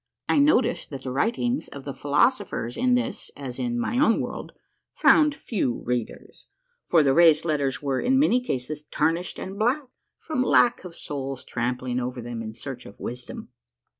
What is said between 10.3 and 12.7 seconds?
lack of soles trampling over them in